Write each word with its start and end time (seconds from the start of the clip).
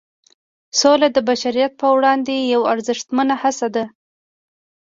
سوله 0.79 1.07
د 1.13 1.17
بشریت 1.29 1.71
پر 1.79 1.89
وړاندې 1.97 2.33
یوه 2.53 2.69
ارزښتمنه 2.73 3.35
هڅه 3.41 3.67
ده. 3.75 3.85